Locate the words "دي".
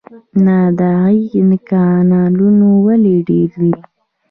3.61-3.73